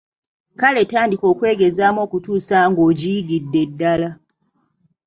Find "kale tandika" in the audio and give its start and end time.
0.59-1.25